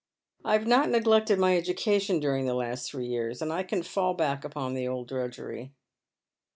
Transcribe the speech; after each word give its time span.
I 0.43 0.53
have 0.53 0.65
not 0.65 0.89
neglected 0.89 1.37
my 1.37 1.55
education 1.55 2.19
during 2.19 2.47
the 2.47 2.55
last 2.55 2.89
three 2.89 3.05
years, 3.05 3.39
and 3.39 3.53
I 3.53 3.61
can 3.61 3.83
full 3.83 4.15
back 4.15 4.43
upon 4.43 4.73
the 4.73 4.87
old 4.87 5.07
drudgery." 5.07 5.73